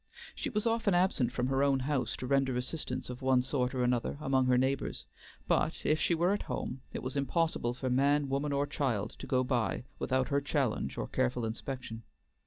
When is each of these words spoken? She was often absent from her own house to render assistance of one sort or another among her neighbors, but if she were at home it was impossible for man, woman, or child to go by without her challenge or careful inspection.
She 0.33 0.49
was 0.49 0.65
often 0.65 0.95
absent 0.95 1.31
from 1.31 1.45
her 1.49 1.61
own 1.61 1.81
house 1.81 2.15
to 2.17 2.25
render 2.25 2.57
assistance 2.57 3.07
of 3.11 3.21
one 3.21 3.43
sort 3.43 3.75
or 3.75 3.83
another 3.83 4.17
among 4.19 4.47
her 4.47 4.57
neighbors, 4.57 5.05
but 5.47 5.85
if 5.85 5.99
she 5.99 6.15
were 6.15 6.33
at 6.33 6.41
home 6.49 6.81
it 6.91 7.03
was 7.03 7.15
impossible 7.15 7.75
for 7.75 7.87
man, 7.87 8.27
woman, 8.27 8.51
or 8.51 8.65
child 8.65 9.11
to 9.19 9.27
go 9.27 9.43
by 9.43 9.83
without 9.99 10.29
her 10.29 10.41
challenge 10.41 10.97
or 10.97 11.07
careful 11.07 11.45
inspection. 11.45 12.01